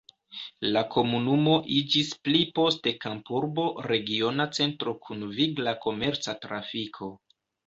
[0.75, 7.13] La komunumo iĝis pli poste kampurbo regiona centro kun vigla komerca trafiko.